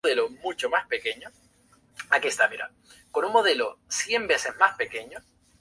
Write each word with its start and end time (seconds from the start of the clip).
El 0.03 0.09
videoclip 0.15 0.41
fue 0.41 0.55
grabado 0.55 0.87
en 0.89 0.97
Argentina. 2.09 2.71